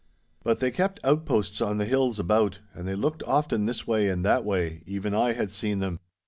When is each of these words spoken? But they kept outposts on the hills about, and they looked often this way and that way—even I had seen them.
But 0.43 0.57
they 0.57 0.71
kept 0.71 0.99
outposts 1.03 1.61
on 1.61 1.77
the 1.77 1.85
hills 1.85 2.17
about, 2.17 2.57
and 2.73 2.87
they 2.87 2.95
looked 2.95 3.21
often 3.27 3.67
this 3.67 3.85
way 3.85 4.09
and 4.09 4.25
that 4.25 4.43
way—even 4.43 5.13
I 5.13 5.33
had 5.33 5.51
seen 5.51 5.77
them. 5.77 5.99